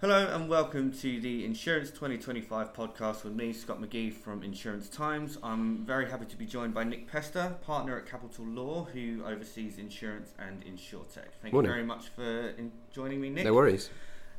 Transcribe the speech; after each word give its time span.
Hello 0.00 0.26
and 0.34 0.48
welcome 0.48 0.90
to 0.92 1.20
the 1.20 1.44
Insurance 1.44 1.90
2025 1.90 2.72
podcast 2.72 3.22
with 3.22 3.34
me, 3.34 3.52
Scott 3.52 3.82
McGee 3.82 4.10
from 4.10 4.42
Insurance 4.42 4.88
Times. 4.88 5.36
I'm 5.42 5.84
very 5.84 6.08
happy 6.08 6.24
to 6.24 6.36
be 6.36 6.46
joined 6.46 6.72
by 6.72 6.84
Nick 6.84 7.06
Pester, 7.06 7.56
partner 7.60 7.98
at 7.98 8.06
Capital 8.06 8.46
Law, 8.46 8.84
who 8.84 9.22
oversees 9.26 9.76
insurance 9.76 10.32
and 10.38 10.64
insurtech. 10.64 11.26
Thank 11.42 11.52
Morning. 11.52 11.68
you 11.70 11.74
very 11.74 11.84
much 11.86 12.08
for 12.08 12.48
in- 12.56 12.72
joining 12.90 13.20
me, 13.20 13.28
Nick. 13.28 13.44
No 13.44 13.52
worries. 13.52 13.90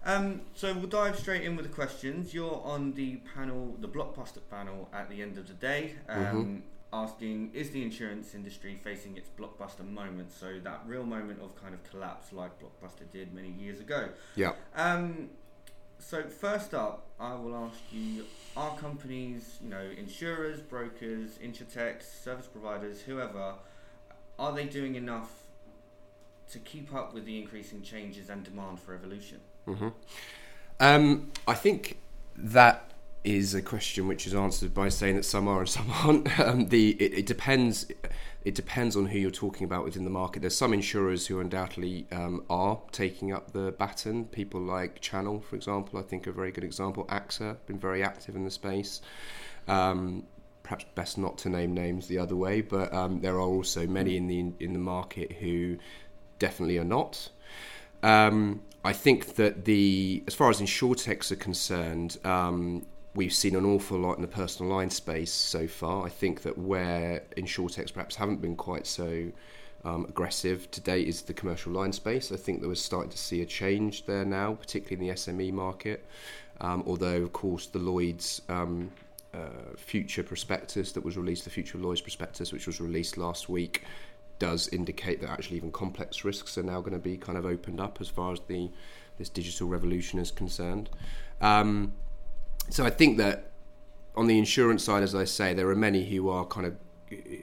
Um, 0.04 0.42
so 0.56 0.74
we'll 0.74 0.88
dive 0.88 1.20
straight 1.20 1.44
in 1.44 1.56
with 1.56 1.68
the 1.68 1.72
questions. 1.72 2.34
You're 2.34 2.60
on 2.66 2.94
the 2.94 3.18
panel, 3.36 3.76
the 3.80 3.88
Blockbuster 3.88 4.40
panel, 4.50 4.90
at 4.92 5.12
the 5.12 5.22
end 5.22 5.38
of 5.38 5.48
the 5.48 5.54
day, 5.54 5.94
um, 6.10 6.18
Mm-hmm. 6.26 6.58
asking: 6.92 7.52
Is 7.54 7.70
the 7.70 7.84
insurance 7.84 8.34
industry 8.34 8.80
facing 8.84 9.16
its 9.16 9.30
blockbuster 9.30 9.88
moment? 9.88 10.32
So 10.32 10.60
that 10.64 10.82
real 10.88 11.04
moment 11.04 11.40
of 11.40 11.56
kind 11.62 11.76
of 11.76 11.84
collapse, 11.84 12.34
like 12.34 12.52
Blockbuster 12.60 13.12
did 13.14 13.32
many 13.32 13.50
years 13.52 13.80
ago. 13.80 14.10
Yeah. 14.36 14.54
Um, 14.76 15.30
so 16.02 16.24
first 16.24 16.74
up, 16.74 17.06
I 17.20 17.36
will 17.36 17.56
ask 17.56 17.80
you: 17.92 18.26
Are 18.58 18.76
companies, 18.78 19.58
you 19.62 19.70
know, 19.70 19.86
insurers, 19.98 20.60
brokers, 20.60 21.38
insurtechs, 21.44 22.04
service 22.24 22.48
providers, 22.48 23.02
whoever, 23.02 23.56
are 24.38 24.54
they 24.54 24.66
doing 24.66 24.96
enough 24.96 25.32
to 26.52 26.60
keep 26.60 26.94
up 26.94 27.14
with 27.14 27.26
the 27.26 27.40
increasing 27.40 27.82
changes 27.82 28.30
and 28.30 28.44
demand 28.44 28.80
for 28.80 28.94
evolution? 28.94 29.40
hmm 29.66 29.90
Um, 30.80 31.32
I 31.48 31.54
think 31.54 31.98
that 32.36 32.92
is 33.24 33.54
a 33.54 33.62
question 33.62 34.08
which 34.08 34.26
is 34.26 34.34
answered 34.34 34.74
by 34.74 34.90
saying 34.90 35.16
that 35.16 35.26
some 35.26 35.48
are 35.48 35.60
and 35.60 35.70
some 35.70 35.90
aren't. 35.92 36.40
Um, 36.40 36.70
the 36.70 36.92
it, 36.92 37.20
it 37.20 37.26
depends. 37.26 37.86
It 38.44 38.56
depends 38.56 38.96
on 38.96 39.06
who 39.06 39.20
you're 39.20 39.30
talking 39.30 39.66
about 39.66 39.84
within 39.84 40.04
the 40.04 40.10
market. 40.10 40.42
There's 40.42 40.58
some 40.58 40.74
insurers 40.74 41.28
who 41.28 41.40
undoubtedly 41.40 42.08
um, 42.12 42.44
are 42.50 42.80
taking 42.92 43.32
up 43.32 43.52
the 43.52 43.72
baton. 43.72 44.26
People 44.26 44.62
like 44.62 45.00
Channel, 45.00 45.42
for 45.42 45.56
example, 45.56 46.00
I 46.00 46.02
think 46.02 46.26
a 46.26 46.32
very 46.32 46.52
good 46.52 46.64
example. 46.64 47.06
AXA 47.06 47.58
been 47.68 47.78
very 47.78 48.04
active 48.04 48.36
in 48.36 48.44
the 48.44 48.52
space. 48.52 49.02
Um, 49.68 50.24
perhaps 50.64 50.86
best 50.96 51.18
not 51.18 51.38
to 51.40 51.50
name 51.50 51.74
names 51.74 52.08
the 52.08 52.18
other 52.18 52.36
way, 52.36 52.62
but 52.62 52.92
um, 52.94 53.22
there 53.22 53.36
are 53.36 53.42
also 53.42 53.86
many 53.86 54.18
in 54.18 54.28
the 54.28 54.40
in 54.64 54.74
the 54.74 54.80
market 54.80 55.34
who 55.34 55.78
definitely 56.40 56.78
are 56.78 56.84
not. 56.84 57.30
Um, 58.02 58.62
I 58.84 58.94
think 58.94 59.36
that 59.36 59.66
the 59.66 60.24
as 60.28 60.34
far 60.34 60.50
as 60.50 60.60
insurtechs 60.60 61.32
are 61.32 61.36
concerned, 61.36 62.18
um, 62.24 62.86
we've 63.14 63.34
seen 63.34 63.56
an 63.56 63.66
awful 63.66 64.00
lot 64.00 64.16
in 64.16 64.22
the 64.22 64.28
personal 64.28 64.72
line 64.74 64.90
space 64.90 65.32
so 65.32 65.68
far. 65.68 66.06
I 66.06 66.10
think 66.10 66.44
that 66.44 66.58
where 66.58 67.24
insurtechs 67.38 67.94
perhaps 67.94 68.16
haven't 68.16 68.42
been 68.42 68.56
quite 68.56 68.88
so 68.88 69.32
um, 69.84 70.06
aggressive 70.06 70.70
to 70.72 70.82
date 70.82 71.08
is 71.08 71.24
the 71.24 71.34
commercial 71.34 71.74
line 71.74 71.92
space. 71.92 72.32
I 72.32 72.38
think 72.38 72.62
that 72.62 72.68
we're 72.68 72.76
starting 72.76 73.12
to 73.12 73.18
see 73.18 73.42
a 73.42 73.46
change 73.46 74.06
there 74.06 74.26
now, 74.26 74.54
particularly 74.54 75.08
in 75.08 75.10
the 75.10 75.20
SME 75.20 75.52
market. 75.52 76.06
Um, 76.62 76.84
although, 76.86 77.22
of 77.22 77.34
course, 77.34 77.66
the 77.68 77.80
Lloyd's 77.80 78.42
um, 78.48 78.92
uh, 79.34 79.76
future 79.76 80.24
prospectus 80.24 80.92
that 80.92 81.04
was 81.04 81.18
released, 81.18 81.44
the 81.44 81.50
future 81.50 81.78
Lloyd's 81.78 82.02
prospectus, 82.02 82.54
which 82.54 82.68
was 82.68 82.80
released 82.80 83.18
last 83.18 83.50
week, 83.50 83.84
does 84.40 84.68
indicate 84.70 85.22
that 85.22 85.30
actually 85.30 85.58
even 85.58 85.72
complex 85.72 86.24
risks 86.24 86.58
are 86.58 86.64
now 86.64 86.80
going 86.80 86.94
to 86.94 87.00
be 87.00 87.18
kind 87.18 87.38
of 87.38 87.46
opened 87.46 87.80
up 87.80 88.00
as 88.00 88.10
far 88.10 88.32
as 88.32 88.40
the 88.48 88.70
this 89.18 89.30
digital 89.30 89.68
revolution 89.68 90.18
is 90.18 90.32
concerned. 90.32 90.90
Um, 91.42 91.94
so 92.70 92.86
I 92.86 92.90
think 92.90 93.18
that 93.18 93.52
on 94.16 94.28
the 94.28 94.38
insurance 94.38 94.84
side, 94.84 95.04
as 95.04 95.16
I 95.16 95.24
say, 95.24 95.54
there 95.54 95.70
are 95.70 95.76
many 95.76 96.06
who 96.06 96.30
are 96.30 96.46
kind 96.46 96.68
of 96.68 96.76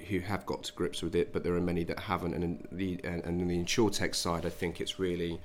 who 0.09 0.21
have 0.21 0.47
got 0.47 0.63
to 0.65 0.73
grips 0.73 1.03
with 1.03 1.15
it, 1.15 1.33
but 1.33 1.45
there 1.45 1.55
are 1.55 1.61
many 1.61 1.85
that 1.85 2.01
haven't. 2.01 2.35
And 2.35 2.45
in 2.45 2.69
the 2.73 3.01
and, 3.05 3.25
and 3.25 3.41
in 3.41 3.49
the 3.49 3.59
insurtech 3.59 4.15
side, 4.15 4.47
I 4.47 4.51
think 4.51 4.81
it's 4.81 4.99
really 4.99 5.41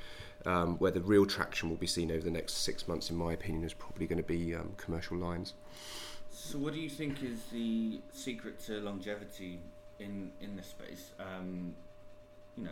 um, 0.46 0.78
where 0.78 0.92
the 0.92 1.02
real 1.02 1.26
traction 1.26 1.70
will 1.70 1.78
be 1.78 1.88
seen 1.88 2.12
over 2.12 2.24
the 2.24 2.32
next 2.32 2.54
six 2.54 2.88
months, 2.88 3.10
in 3.10 3.16
my 3.16 3.34
opinion, 3.34 3.64
is 3.64 3.74
probably 3.74 4.08
going 4.08 4.22
to 4.22 4.28
be 4.28 4.56
um, 4.56 4.74
commercial 4.78 5.18
lines. 5.18 5.54
So, 6.30 6.58
what 6.58 6.74
do 6.74 6.80
you 6.80 6.90
think 6.90 7.24
is 7.24 7.40
the 7.52 8.00
secret 8.12 8.60
to 8.66 8.80
longevity 8.80 9.60
in 10.00 10.32
in 10.42 10.56
this 10.56 10.68
space? 10.68 11.12
Um, 11.20 11.76
you 12.58 12.64
know, 12.64 12.72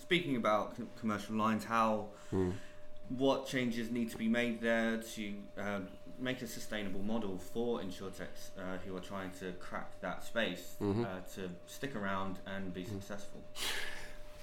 speaking 0.00 0.36
about 0.36 0.76
commercial 0.98 1.36
lines, 1.36 1.64
how 1.64 2.08
what 3.08 3.46
changes 3.46 3.90
need 3.90 4.10
to 4.10 4.16
be 4.16 4.28
made 4.28 4.60
there 4.60 4.96
to 4.96 5.34
uh, 5.58 5.80
make 6.22 6.40
a 6.42 6.46
sustainable 6.46 7.02
model 7.02 7.38
for 7.38 7.80
insurtechs 7.80 8.50
uh, 8.56 8.78
who 8.86 8.96
are 8.96 9.00
trying 9.00 9.30
to 9.40 9.52
crack 9.52 10.00
that 10.00 10.24
space 10.24 10.76
Mhm. 10.80 11.04
uh, 11.04 11.20
to 11.34 11.50
stick 11.66 11.94
around 11.96 12.38
and 12.46 12.72
be 12.72 12.84
successful? 12.84 13.42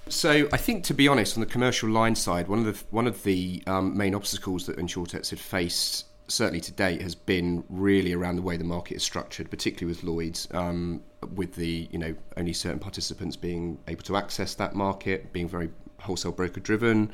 So 0.08 0.48
I 0.52 0.58
think, 0.58 0.84
to 0.86 0.94
be 0.94 1.08
honest, 1.08 1.38
on 1.38 1.42
the 1.42 1.46
commercial 1.46 1.90
line 1.90 2.16
side, 2.16 2.48
one 2.48 2.60
of 2.60 2.66
the 2.66 2.84
one 2.90 3.06
of 3.08 3.24
the 3.24 3.62
um, 3.68 3.96
main 3.96 4.16
obstacles 4.16 4.66
that 4.66 4.78
insurtechs 4.78 5.30
had 5.30 5.40
faced, 5.40 6.06
certainly 6.28 6.62
to 6.62 6.72
date, 6.72 7.02
has 7.02 7.14
been 7.16 7.64
really 7.70 8.14
around 8.14 8.36
the 8.36 8.42
way 8.42 8.58
the 8.58 8.64
market 8.64 8.96
is 8.96 9.04
structured, 9.04 9.50
particularly 9.52 9.94
with 9.94 10.04
Lloyd's, 10.04 10.48
um, 10.52 11.04
with 11.36 11.56
the 11.56 11.88
you 11.92 12.00
know 12.00 12.16
only 12.38 12.54
certain 12.54 12.80
participants 12.80 13.36
being 13.36 13.78
able 13.88 14.02
to 14.04 14.16
access 14.18 14.56
that 14.56 14.74
market, 14.74 15.32
being 15.32 15.48
very 15.48 15.70
wholesale 16.00 16.32
broker 16.32 16.60
driven, 16.60 17.12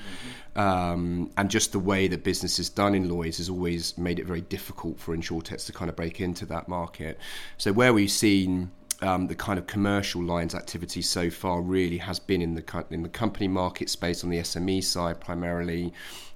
um, 0.56 1.32
and 1.38 1.50
just 1.50 1.72
the 1.72 1.80
way 1.80 2.08
that 2.08 2.24
business 2.24 2.60
is 2.60 2.70
done 2.70 2.96
in 2.96 3.10
Lloyd's 3.10 3.38
has 3.38 3.50
always 3.50 3.98
made 3.98 4.20
it 4.20 4.26
very 4.26 4.42
difficult 4.42 5.00
for 5.00 5.16
insurtechs 5.16 5.66
to 5.66 5.74
kind 5.74 5.90
of 5.90 5.96
break 5.96 6.22
into 6.22 6.46
that 6.46 6.68
market. 6.68 7.20
So 7.58 7.72
where 7.74 7.94
we've 7.94 8.12
seen 8.12 8.72
um, 9.02 9.28
the 9.28 9.36
kind 9.36 9.60
of 9.60 9.68
commercial 9.68 10.24
lines 10.24 10.56
activity 10.56 11.02
so 11.02 11.30
far 11.30 11.62
really 11.62 11.98
has 11.98 12.20
been 12.20 12.42
in 12.42 12.56
the 12.56 12.86
in 12.90 13.04
the 13.04 13.10
company 13.10 13.48
market 13.48 13.90
space 13.90 14.24
on 14.24 14.30
the 14.30 14.38
SME 14.38 14.84
side 14.84 15.20
primarily, 15.20 15.94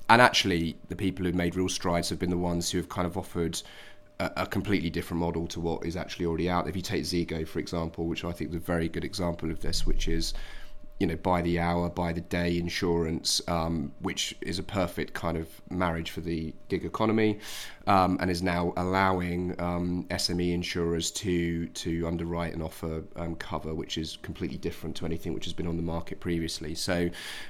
and 0.09 0.21
actually 0.21 0.77
the 0.89 0.95
people 0.95 1.25
who've 1.25 1.35
made 1.35 1.55
real 1.55 1.69
strides 1.69 2.09
have 2.09 2.19
been 2.19 2.29
the 2.29 2.37
ones 2.37 2.69
who 2.69 2.77
have 2.77 2.89
kind 2.89 3.07
of 3.07 3.17
offered 3.17 3.61
a, 4.19 4.31
a 4.37 4.45
completely 4.45 4.89
different 4.89 5.19
model 5.19 5.47
to 5.47 5.59
what 5.59 5.85
is 5.85 5.95
actually 5.95 6.25
already 6.25 6.49
out. 6.49 6.67
If 6.67 6.75
you 6.75 6.81
take 6.81 7.03
Zego 7.03 7.47
for 7.47 7.59
example, 7.59 8.05
which 8.05 8.25
I 8.25 8.31
think 8.31 8.49
is 8.49 8.57
a 8.57 8.59
very 8.59 8.89
good 8.89 9.05
example 9.05 9.51
of 9.51 9.61
this, 9.61 9.85
which 9.85 10.07
is 10.07 10.33
you 10.99 11.07
know 11.07 11.15
by 11.15 11.41
the 11.41 11.59
hour, 11.59 11.89
by 11.89 12.11
the 12.11 12.21
day 12.21 12.57
insurance, 12.57 13.41
um, 13.47 13.93
which 14.01 14.35
is 14.41 14.59
a 14.59 14.63
perfect 14.63 15.13
kind 15.13 15.37
of 15.37 15.47
marriage 15.69 16.11
for 16.11 16.19
the 16.19 16.53
gig 16.67 16.83
economy, 16.83 17.39
um, 17.87 18.17
and 18.19 18.29
is 18.29 18.43
now 18.43 18.73
allowing 18.75 19.55
um, 19.59 20.05
SME 20.09 20.53
insurers 20.53 21.09
to 21.11 21.67
to 21.67 22.05
underwrite 22.05 22.53
and 22.53 22.61
offer 22.61 23.03
um, 23.15 23.35
cover, 23.35 23.73
which 23.73 23.97
is 23.97 24.17
completely 24.21 24.57
different 24.57 24.95
to 24.97 25.05
anything 25.05 25.33
which 25.33 25.45
has 25.45 25.53
been 25.53 25.67
on 25.67 25.77
the 25.77 25.83
market 25.83 26.19
previously. 26.19 26.75
So 26.75 27.09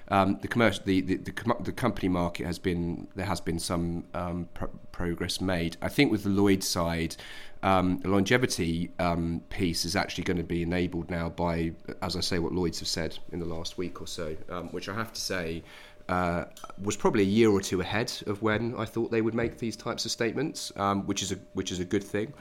um, 0.10 0.38
the 0.42 0.48
commercial, 0.48 0.84
the 0.86 1.02
the, 1.02 1.16
the, 1.16 1.32
com- 1.32 1.64
the 1.64 1.72
company 1.72 2.08
market 2.08 2.46
has 2.46 2.60
been 2.60 3.08
there 3.16 3.26
has 3.26 3.42
been 3.42 3.60
some 3.60 4.06
um, 4.14 4.48
pro- 4.54 4.70
progress 4.92 5.42
made. 5.42 5.76
I 5.82 5.90
think 5.90 6.12
with 6.12 6.24
the 6.24 6.30
Lloyd 6.30 6.64
side. 6.64 7.16
Um, 7.62 7.98
the 8.00 8.10
longevity 8.10 8.92
um, 9.00 9.42
piece 9.50 9.84
is 9.84 9.96
actually 9.96 10.24
going 10.24 10.38
to 10.38 10.44
be 10.44 10.64
enabled 10.64 11.10
now 11.10 11.30
by, 11.30 11.74
as 12.02 12.16
I 12.16 12.22
say, 12.22 12.40
what 12.40 12.54
Lloyd's 12.54 12.80
have 12.80 12.88
said 12.88 13.18
in 13.32 13.40
the 13.40 13.46
last 13.46 13.78
week 13.78 14.02
or 14.02 14.08
so, 14.08 14.36
um, 14.50 14.70
which 14.70 14.88
I 14.88 14.94
have 14.94 15.12
to 15.12 15.20
say 15.20 15.64
uh, 16.10 16.46
was 16.82 16.98
probably 16.98 17.22
a 17.22 17.28
year 17.28 17.50
or 17.52 17.62
two 17.62 17.82
ahead 17.82 18.12
of 18.26 18.42
when 18.42 18.74
I 18.78 18.86
thought 18.86 19.12
they 19.12 19.22
would 19.22 19.36
make 19.36 19.60
these 19.60 19.76
types 19.76 20.06
of 20.06 20.12
statements, 20.12 20.72
um, 20.76 21.06
which 21.06 21.22
is 21.22 21.32
a 21.32 21.38
which 21.54 21.72
is 21.72 21.80
a 21.80 21.86
good 21.86 22.04
thing. 22.04 22.34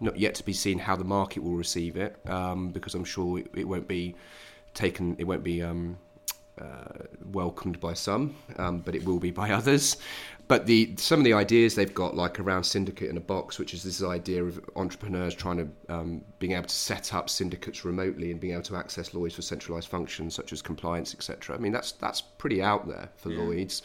Not 0.00 0.18
yet 0.18 0.34
to 0.36 0.44
be 0.44 0.52
seen 0.52 0.78
how 0.78 0.96
the 0.96 1.04
market 1.04 1.42
will 1.42 1.54
receive 1.54 1.96
it, 1.96 2.16
um, 2.26 2.70
because 2.70 2.94
I'm 2.94 3.04
sure 3.04 3.38
it, 3.38 3.46
it 3.54 3.68
won't 3.68 3.86
be 3.86 4.16
taken. 4.74 5.14
It 5.18 5.24
won't 5.24 5.44
be. 5.44 5.62
Um, 5.62 5.98
uh, 6.62 7.04
welcomed 7.32 7.80
by 7.80 7.94
some, 7.94 8.34
um, 8.56 8.78
but 8.78 8.94
it 8.94 9.04
will 9.04 9.18
be 9.18 9.30
by 9.30 9.50
others. 9.50 9.96
But 10.48 10.66
the 10.66 10.92
some 10.96 11.20
of 11.20 11.24
the 11.24 11.32
ideas 11.32 11.74
they've 11.74 11.94
got, 11.94 12.14
like 12.14 12.38
around 12.38 12.64
syndicate 12.64 13.08
in 13.08 13.16
a 13.16 13.20
box, 13.20 13.58
which 13.58 13.72
is 13.72 13.82
this 13.84 14.02
idea 14.02 14.44
of 14.44 14.60
entrepreneurs 14.76 15.34
trying 15.34 15.56
to 15.58 15.94
um, 15.94 16.22
being 16.40 16.52
able 16.52 16.66
to 16.66 16.74
set 16.74 17.14
up 17.14 17.30
syndicates 17.30 17.84
remotely 17.84 18.30
and 18.30 18.40
being 18.40 18.52
able 18.52 18.62
to 18.64 18.76
access 18.76 19.14
Lloyd's 19.14 19.34
for 19.34 19.42
centralised 19.42 19.88
functions 19.88 20.34
such 20.34 20.52
as 20.52 20.60
compliance, 20.60 21.14
etc. 21.14 21.56
I 21.56 21.58
mean, 21.58 21.72
that's 21.72 21.92
that's 21.92 22.20
pretty 22.20 22.60
out 22.62 22.86
there 22.86 23.08
for 23.16 23.30
Yeah. 23.30 23.38
Lloyd's, 23.42 23.82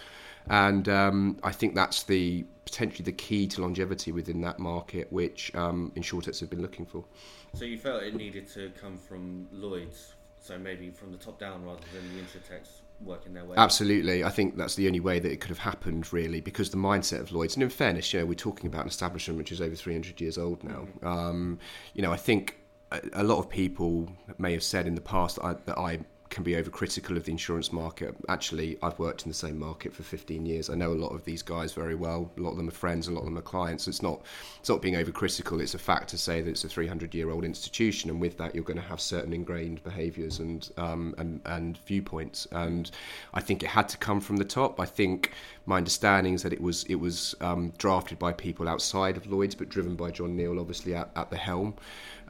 and 0.49 0.89
um, 0.89 1.37
I 1.43 1.51
think 1.51 1.73
that's 1.75 2.03
the 2.03 2.45
potentially 2.65 3.05
the 3.05 3.13
key 3.13 3.47
to 3.47 3.61
longevity 3.61 4.11
within 4.11 4.41
that 4.41 4.59
market, 4.59 5.07
which 5.11 5.55
um, 5.55 5.91
insurtechs 5.95 6.41
have 6.41 6.49
been 6.49 6.61
looking 6.61 6.85
for. 6.85 7.05
So 7.53 7.63
you 7.63 7.77
felt 7.77 8.03
it 8.03 8.15
needed 8.15 8.47
to 8.55 8.71
come 8.81 8.97
from 8.97 9.47
Lloyd's, 9.53 10.13
so 10.39 10.57
maybe 10.57 10.89
from 10.89 11.11
the 11.11 11.17
top 11.17 11.39
down 11.39 11.65
rather 11.65 11.81
than 11.93 12.03
the 12.13 12.21
insurtechs 12.21 12.81
working 13.01 13.33
their 13.33 13.45
way. 13.45 13.55
Absolutely, 13.57 14.23
I 14.23 14.29
think 14.29 14.57
that's 14.57 14.75
the 14.75 14.87
only 14.87 14.99
way 14.99 15.19
that 15.19 15.31
it 15.31 15.39
could 15.39 15.49
have 15.49 15.59
happened, 15.59 16.11
really, 16.11 16.41
because 16.41 16.69
the 16.69 16.77
mindset 16.77 17.21
of 17.21 17.31
Lloyd's, 17.31 17.55
and 17.55 17.63
in 17.63 17.69
fairness, 17.69 18.11
you 18.13 18.19
know, 18.19 18.25
we're 18.25 18.33
talking 18.33 18.67
about 18.67 18.81
an 18.81 18.87
establishment 18.87 19.37
which 19.37 19.51
is 19.51 19.61
over 19.61 19.75
300 19.75 20.19
years 20.19 20.37
old 20.37 20.63
now. 20.63 20.87
Um, 21.03 21.59
you 21.93 22.01
know, 22.01 22.11
I 22.11 22.17
think 22.17 22.57
a, 22.91 23.01
a 23.13 23.23
lot 23.23 23.39
of 23.39 23.49
people 23.49 24.09
may 24.37 24.53
have 24.53 24.63
said 24.63 24.87
in 24.87 24.95
the 24.95 25.01
past 25.01 25.35
that 25.37 25.45
I, 25.45 25.53
that 25.65 25.77
I 25.77 25.99
can 26.29 26.43
be 26.43 26.53
overcritical 26.53 27.15
of 27.17 27.25
the 27.25 27.31
insurance 27.31 27.71
market. 27.71 28.15
Actually, 28.29 28.77
I've 28.81 28.97
worked 28.99 29.23
in 29.23 29.29
the 29.29 29.35
same 29.35 29.57
market 29.57 29.93
for 29.93 30.03
15 30.03 30.45
years. 30.45 30.69
I 30.69 30.75
know 30.75 30.91
a 30.91 30.95
lot 30.95 31.13
of 31.13 31.23
these 31.25 31.41
guys 31.41 31.73
very 31.73 31.95
well. 31.95 32.31
A 32.37 32.41
lot 32.41 32.51
of 32.51 32.57
them 32.57 32.67
are 32.67 32.71
friends, 32.71 33.07
a 33.07 33.11
lot 33.11 33.21
of 33.21 33.25
them 33.25 33.37
are 33.37 33.41
clients. 33.41 33.87
It's 33.87 34.01
not 34.01 34.21
it's 34.59 34.69
not 34.69 34.81
being 34.81 34.95
overcritical. 34.95 35.61
It's 35.61 35.73
a 35.73 35.79
fact 35.79 36.09
to 36.09 36.17
say 36.17 36.41
that 36.41 36.49
it's 36.49 36.63
a 36.63 36.69
300 36.69 37.13
year 37.13 37.29
old 37.29 37.45
institution, 37.45 38.09
and 38.09 38.19
with 38.19 38.37
that, 38.37 38.53
you're 38.53 38.63
going 38.63 38.79
to 38.79 38.87
have 38.87 39.01
certain 39.01 39.33
ingrained 39.33 39.83
behaviours 39.83 40.39
and 40.39 40.69
um, 40.77 41.15
and 41.17 41.41
and 41.45 41.77
viewpoints. 41.79 42.47
And 42.51 42.89
I 43.33 43.41
think 43.41 43.63
it 43.63 43.69
had 43.69 43.89
to 43.89 43.97
come 43.97 44.21
from 44.21 44.37
the 44.37 44.45
top. 44.45 44.79
I 44.79 44.85
think 44.85 45.33
my 45.65 45.77
understanding 45.77 46.33
is 46.33 46.43
that 46.43 46.53
it 46.53 46.61
was 46.61 46.83
it 46.85 46.95
was 46.95 47.35
um, 47.41 47.73
drafted 47.77 48.19
by 48.19 48.33
people 48.33 48.67
outside 48.67 49.17
of 49.17 49.27
Lloyd's, 49.27 49.55
but 49.55 49.69
driven 49.69 49.95
by 49.95 50.11
John 50.11 50.35
Neal, 50.35 50.59
obviously 50.59 50.95
at, 50.95 51.09
at 51.15 51.29
the 51.29 51.37
helm. 51.37 51.75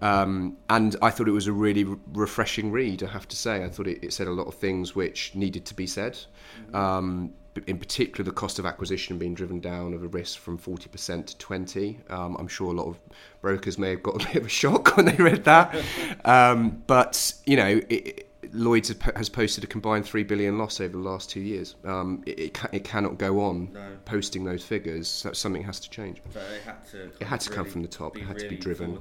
Um, 0.01 0.57
and 0.69 0.95
I 1.01 1.09
thought 1.09 1.27
it 1.27 1.31
was 1.31 1.47
a 1.47 1.53
really 1.53 1.83
re- 1.83 1.97
refreshing 2.13 2.71
read, 2.71 3.03
I 3.03 3.07
have 3.07 3.27
to 3.29 3.35
say. 3.35 3.63
I 3.63 3.69
thought 3.69 3.87
it, 3.87 4.03
it, 4.03 4.13
said 4.13 4.27
a 4.27 4.31
lot 4.31 4.47
of 4.47 4.55
things 4.55 4.95
which 4.95 5.33
needed 5.35 5.65
to 5.65 5.73
be 5.73 5.87
said. 5.87 6.17
Um, 6.73 7.33
in 7.65 7.79
particular, 7.79 8.23
the 8.23 8.31
cost 8.31 8.59
of 8.59 8.65
acquisition 8.67 9.17
being 9.17 9.33
driven 9.33 9.59
down 9.59 9.93
of 9.93 10.03
a 10.03 10.07
risk 10.07 10.37
from 10.39 10.59
40% 10.59 11.25
to 11.25 11.37
20. 11.37 11.99
Um, 12.09 12.35
I'm 12.37 12.47
sure 12.47 12.71
a 12.71 12.75
lot 12.75 12.87
of 12.87 12.99
brokers 13.41 13.79
may 13.79 13.89
have 13.91 14.03
got 14.03 14.21
a 14.21 14.27
bit 14.27 14.35
of 14.35 14.45
a 14.45 14.49
shock 14.61 14.95
when 14.95 15.07
they 15.07 15.15
read 15.15 15.43
that. 15.45 15.75
Um, 16.23 16.83
but, 16.85 17.33
you 17.45 17.57
know, 17.57 17.81
it, 17.89 18.26
Lloyd's 18.53 18.93
has 19.15 19.29
posted 19.29 19.63
a 19.63 19.67
combined 19.67 20.05
three 20.05 20.23
billion 20.23 20.57
loss 20.57 20.79
over 20.79 20.93
the 20.93 21.03
last 21.03 21.29
two 21.29 21.39
years. 21.39 21.75
Um, 21.85 22.23
it, 22.25 22.39
it, 22.39 22.59
it, 22.71 22.83
cannot 22.83 23.17
go 23.17 23.41
on 23.41 23.71
no. 23.73 23.97
posting 24.05 24.43
those 24.43 24.63
figures. 24.63 25.07
So 25.07 25.33
something 25.33 25.63
has 25.63 25.79
to 25.81 25.89
change. 25.89 26.21
So 26.33 26.39
it 26.39 26.61
had 26.63 26.85
to. 26.91 27.11
It 27.19 27.25
had 27.25 27.39
to 27.41 27.49
really 27.49 27.63
come 27.63 27.71
from 27.71 27.81
the 27.81 27.87
top. 27.87 28.17
It 28.17 28.23
had 28.23 28.37
really 28.37 28.49
to 28.49 28.55
be 28.55 28.57
driven. 28.57 28.99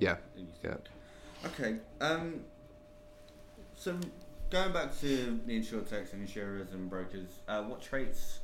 Yeah. 0.00 0.16
Yeah. 0.62 0.74
Okay. 1.46 1.76
Um, 2.00 2.40
so 3.76 3.96
going 4.50 4.72
back 4.72 4.98
to 5.00 5.40
the 5.46 5.60
insurtechs 5.60 6.12
and 6.12 6.22
insurers 6.22 6.72
and 6.72 6.88
brokers, 6.90 7.28
uh, 7.48 7.62
what 7.62 7.80
traits 7.80 8.40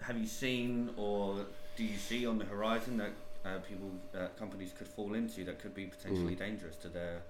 have 0.00 0.18
you 0.18 0.26
seen 0.26 0.90
or 0.96 1.46
do 1.76 1.84
you 1.84 1.96
see 1.96 2.26
on 2.26 2.38
the 2.38 2.44
horizon 2.44 2.96
that 2.98 3.10
uh, 3.44 3.58
people, 3.58 3.90
uh, 4.18 4.28
companies 4.38 4.72
could 4.76 4.86
fall 4.86 5.14
into 5.14 5.44
that 5.44 5.58
could 5.58 5.74
be 5.74 5.86
potentially 5.86 6.34
mm. 6.34 6.38
dangerous 6.38 6.76
to 6.76 6.88
their 6.88 7.22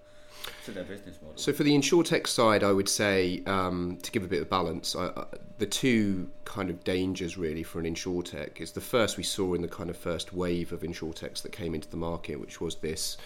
to 0.64 0.72
their 0.72 0.84
business 0.84 1.18
model. 1.20 1.36
So 1.36 1.52
for 1.52 1.62
the 1.62 1.72
insurtech 1.72 2.26
side, 2.26 2.62
I 2.62 2.72
would 2.72 2.88
say 2.88 3.42
um, 3.46 3.98
to 4.02 4.10
give 4.10 4.24
a 4.24 4.28
bit 4.28 4.42
of 4.42 4.50
balance, 4.50 4.94
uh, 4.94 5.26
the 5.58 5.66
two 5.66 6.30
kind 6.44 6.70
of 6.70 6.82
dangers 6.84 7.36
really 7.36 7.62
for 7.62 7.78
an 7.78 7.86
insurtech 7.86 8.60
is 8.60 8.72
the 8.72 8.80
first 8.80 9.16
we 9.16 9.22
saw 9.22 9.54
in 9.54 9.62
the 9.62 9.68
kind 9.68 9.90
of 9.90 9.96
first 9.96 10.32
wave 10.32 10.72
of 10.72 10.80
insurtechs 10.80 11.42
that 11.42 11.52
came 11.52 11.74
into 11.74 11.88
the 11.88 11.96
market, 11.96 12.40
which 12.40 12.60
was 12.60 12.76
this 12.76 13.16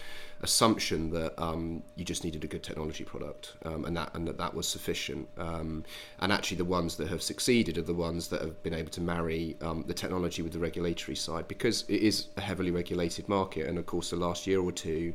assumption 0.41 1.09
that 1.11 1.33
um, 1.41 1.83
you 1.95 2.05
just 2.05 2.23
needed 2.23 2.43
a 2.43 2.47
good 2.47 2.63
technology 2.63 3.03
product 3.03 3.53
um, 3.65 3.85
and 3.85 3.97
that 3.97 4.13
and 4.15 4.27
that 4.27 4.37
that 4.37 4.53
was 4.53 4.67
sufficient. 4.67 5.27
Um, 5.37 5.83
and 6.19 6.31
actually, 6.31 6.57
the 6.57 6.65
ones 6.65 6.95
that 6.97 7.07
have 7.09 7.21
succeeded 7.21 7.77
are 7.77 7.83
the 7.83 7.93
ones 7.93 8.29
that 8.29 8.41
have 8.41 8.61
been 8.63 8.73
able 8.73 8.91
to 8.91 9.01
marry 9.01 9.57
um, 9.61 9.83
the 9.87 9.93
technology 9.93 10.41
with 10.41 10.53
the 10.53 10.59
regulatory 10.59 11.15
side 11.15 11.47
because 11.47 11.83
it 11.87 12.01
is 12.01 12.27
a 12.37 12.41
heavily 12.41 12.71
regulated 12.71 13.27
market. 13.27 13.67
And 13.67 13.77
of 13.77 13.85
course, 13.85 14.09
the 14.11 14.15
last 14.15 14.47
year 14.47 14.61
or 14.61 14.71
two 14.71 15.13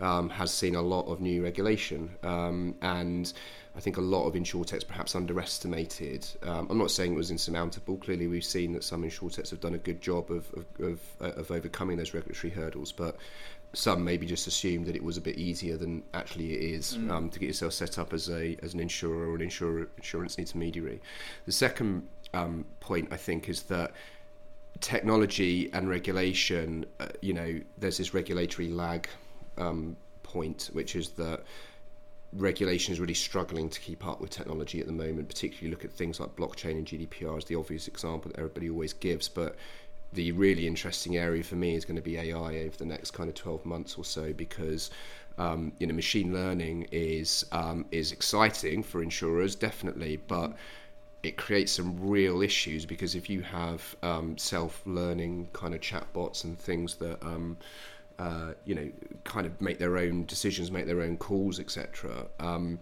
um, 0.00 0.28
has 0.30 0.52
seen 0.52 0.74
a 0.74 0.82
lot 0.82 1.06
of 1.06 1.20
new 1.20 1.42
regulation. 1.42 2.10
And 2.22 3.32
I 3.76 3.80
think 3.80 3.96
a 3.96 4.00
lot 4.00 4.26
of 4.26 4.34
insurtechs 4.34 4.86
perhaps 4.86 5.16
underestimated. 5.16 6.26
Um, 6.44 6.68
I'm 6.70 6.78
not 6.78 6.92
saying 6.92 7.14
it 7.14 7.16
was 7.16 7.32
insurmountable. 7.32 7.96
Clearly, 7.96 8.28
we've 8.28 8.44
seen 8.44 8.72
that 8.74 8.84
some 8.84 9.02
insurtechs 9.02 9.50
have 9.50 9.60
done 9.60 9.74
a 9.74 9.78
good 9.78 10.00
job 10.00 10.30
of, 10.30 10.46
of, 10.54 10.64
of, 10.78 11.00
uh, 11.20 11.40
of 11.40 11.50
overcoming 11.50 11.96
those 11.96 12.14
regulatory 12.14 12.52
hurdles, 12.52 12.92
but 12.92 13.16
some 13.74 14.04
maybe 14.04 14.26
just 14.26 14.46
assumed 14.46 14.86
that 14.86 14.96
it 14.96 15.02
was 15.02 15.16
a 15.16 15.20
bit 15.20 15.36
easier 15.36 15.76
than 15.76 16.02
actually 16.14 16.54
it 16.54 16.62
is 16.62 16.96
mm. 16.96 17.10
um, 17.10 17.28
to 17.30 17.38
get 17.38 17.46
yourself 17.46 17.72
set 17.72 17.98
up 17.98 18.12
as 18.12 18.30
a 18.30 18.56
as 18.62 18.74
an 18.74 18.80
insurer 18.80 19.30
or 19.30 19.34
an 19.34 19.42
insurer, 19.42 19.88
insurance 19.96 20.38
intermediary. 20.38 21.00
The 21.46 21.52
second 21.52 22.06
um, 22.32 22.64
point 22.80 23.08
I 23.10 23.16
think 23.16 23.48
is 23.48 23.62
that 23.64 23.92
technology 24.80 25.72
and 25.72 25.88
regulation, 25.88 26.84
uh, 27.00 27.06
you 27.20 27.32
know, 27.32 27.60
there's 27.78 27.98
this 27.98 28.14
regulatory 28.14 28.68
lag 28.68 29.08
um, 29.58 29.96
point, 30.22 30.70
which 30.72 30.96
is 30.96 31.10
that 31.10 31.44
regulation 32.32 32.92
is 32.92 32.98
really 32.98 33.14
struggling 33.14 33.68
to 33.68 33.80
keep 33.80 34.04
up 34.04 34.20
with 34.20 34.30
technology 34.30 34.80
at 34.80 34.86
the 34.86 34.92
moment. 34.92 35.28
Particularly 35.28 35.70
look 35.70 35.84
at 35.84 35.92
things 35.92 36.20
like 36.20 36.34
blockchain 36.36 36.72
and 36.72 36.86
GDPR 36.86 37.38
as 37.38 37.44
the 37.44 37.54
obvious 37.54 37.88
example 37.88 38.30
that 38.30 38.38
everybody 38.38 38.70
always 38.70 38.92
gives, 38.92 39.28
but 39.28 39.56
the 40.14 40.32
really 40.32 40.66
interesting 40.66 41.16
area 41.16 41.42
for 41.42 41.56
me 41.56 41.74
is 41.74 41.84
going 41.84 41.96
to 41.96 42.02
be 42.02 42.16
AI 42.18 42.58
over 42.64 42.76
the 42.76 42.84
next 42.84 43.10
kind 43.12 43.28
of 43.28 43.34
12 43.34 43.64
months 43.64 43.96
or 43.96 44.04
so 44.04 44.32
because 44.32 44.90
um, 45.38 45.72
you 45.78 45.86
know 45.86 45.94
machine 45.94 46.32
learning 46.32 46.86
is 46.92 47.44
um, 47.52 47.84
is 47.90 48.12
exciting 48.12 48.82
for 48.82 49.02
insurers 49.02 49.54
definitely 49.54 50.16
but 50.28 50.54
it 51.22 51.36
creates 51.36 51.72
some 51.72 51.98
real 51.98 52.42
issues 52.42 52.84
because 52.84 53.14
if 53.14 53.30
you 53.30 53.40
have 53.40 53.96
um, 54.02 54.36
self-learning 54.36 55.48
kind 55.54 55.74
of 55.74 55.80
chatbots 55.80 56.44
and 56.44 56.58
things 56.58 56.96
that 56.96 57.22
um, 57.24 57.56
uh, 58.18 58.52
you 58.64 58.74
know, 58.74 58.88
kind 59.24 59.46
of 59.46 59.60
make 59.60 59.78
their 59.78 59.98
own 59.98 60.24
decisions, 60.26 60.70
make 60.70 60.86
their 60.86 61.00
own 61.00 61.16
calls, 61.16 61.58
etc. 61.58 62.26
Um, 62.38 62.78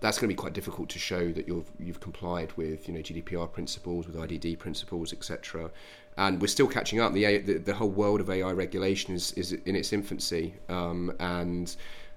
that's 0.00 0.18
going 0.18 0.28
to 0.28 0.34
be 0.34 0.38
quite 0.38 0.52
difficult 0.52 0.90
to 0.90 0.98
show 0.98 1.32
that 1.32 1.48
you've 1.48 1.70
you've 1.78 2.00
complied 2.00 2.52
with 2.56 2.86
you 2.86 2.94
know 2.94 3.00
GDPR 3.00 3.50
principles, 3.50 4.06
with 4.06 4.16
IDD 4.16 4.58
principles, 4.58 5.12
etc. 5.12 5.70
And 6.16 6.40
we're 6.40 6.46
still 6.46 6.68
catching 6.68 7.00
up. 7.00 7.12
The, 7.12 7.38
the, 7.38 7.54
the 7.58 7.74
whole 7.74 7.90
world 7.90 8.20
of 8.20 8.30
AI 8.30 8.52
regulation 8.52 9.14
is 9.14 9.32
is 9.32 9.52
in 9.52 9.74
its 9.74 9.92
infancy, 9.92 10.54
um, 10.68 11.12
and 11.18 11.74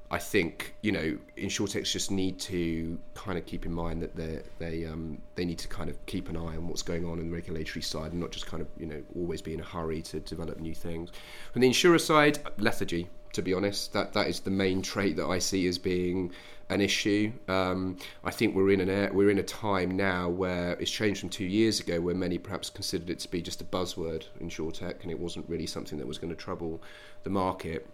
I 0.09 0.19
think 0.19 0.75
you 0.81 0.91
know 0.91 1.17
insurtechs 1.37 1.91
just 1.91 2.11
need 2.11 2.39
to 2.41 2.97
kind 3.13 3.37
of 3.37 3.45
keep 3.45 3.65
in 3.65 3.73
mind 3.73 4.01
that 4.01 4.15
they 4.15 4.41
they 4.59 4.85
um, 4.85 5.21
they 5.35 5.43
need 5.43 5.57
to 5.59 5.67
kind 5.67 5.89
of 5.89 6.03
keep 6.05 6.29
an 6.29 6.37
eye 6.37 6.55
on 6.55 6.67
what's 6.67 6.81
going 6.81 7.05
on 7.05 7.19
in 7.19 7.29
the 7.29 7.35
regulatory 7.35 7.81
side 7.81 8.11
and 8.11 8.21
not 8.21 8.31
just 8.31 8.45
kind 8.45 8.61
of 8.61 8.67
you 8.77 8.85
know 8.85 9.01
always 9.15 9.41
be 9.41 9.53
in 9.53 9.59
a 9.59 9.65
hurry 9.65 10.01
to 10.03 10.19
develop 10.21 10.59
new 10.59 10.75
things. 10.75 11.11
From 11.51 11.61
the 11.61 11.67
insurer 11.67 11.99
side, 11.99 12.39
lethargy. 12.57 13.09
To 13.33 13.41
be 13.41 13.53
honest, 13.53 13.93
that 13.93 14.13
that 14.13 14.27
is 14.27 14.39
the 14.41 14.51
main 14.51 14.81
trait 14.81 15.15
that 15.17 15.27
I 15.27 15.39
see 15.39 15.67
as 15.67 15.77
being 15.77 16.31
an 16.69 16.81
issue. 16.81 17.31
Um, 17.47 17.97
I 18.23 18.31
think 18.31 18.55
we're 18.55 18.71
in 18.71 18.81
an 18.81 18.89
air, 18.89 19.09
we're 19.13 19.29
in 19.29 19.37
a 19.37 19.43
time 19.43 19.95
now 19.95 20.29
where 20.29 20.73
it's 20.73 20.91
changed 20.91 21.21
from 21.21 21.29
two 21.29 21.45
years 21.45 21.79
ago, 21.79 22.01
where 22.01 22.15
many 22.15 22.37
perhaps 22.37 22.69
considered 22.69 23.09
it 23.09 23.19
to 23.19 23.31
be 23.31 23.41
just 23.41 23.61
a 23.61 23.63
buzzword 23.63 24.23
insurtech, 24.41 25.01
and 25.03 25.11
it 25.11 25.19
wasn't 25.19 25.47
really 25.47 25.65
something 25.65 25.97
that 25.99 26.07
was 26.07 26.17
going 26.17 26.29
to 26.29 26.35
trouble 26.35 26.81
the 27.23 27.29
market 27.29 27.87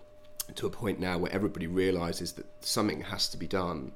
to 0.56 0.68
a 0.68 0.70
point 0.70 1.00
now 1.00 1.18
where 1.18 1.32
everybody 1.32 1.68
realizes 1.68 2.34
that 2.34 2.46
something 2.62 3.02
has 3.02 3.30
to 3.30 3.38
be 3.38 3.48
done, 3.48 3.92